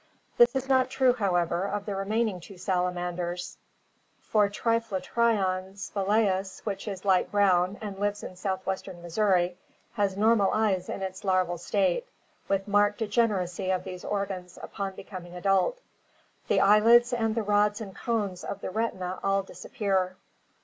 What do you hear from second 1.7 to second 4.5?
the remaining two CAVE AND DEEP SEA LIFE 375 salamanders, for